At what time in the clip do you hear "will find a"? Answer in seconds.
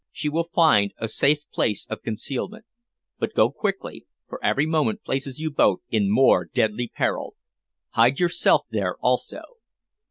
0.29-1.07